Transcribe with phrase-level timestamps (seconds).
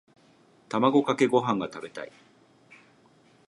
[0.69, 2.11] 卵かけご飯が食べたい。